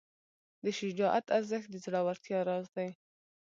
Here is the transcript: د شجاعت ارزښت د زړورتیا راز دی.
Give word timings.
د 0.63 0.65
شجاعت 0.79 1.25
ارزښت 1.37 1.67
د 1.71 1.75
زړورتیا 1.85 2.39
راز 2.49 2.65
دی. 2.75 2.89